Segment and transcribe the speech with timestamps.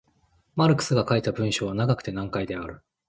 [0.55, 2.81] マルクスが書いた文章は長くて難解である。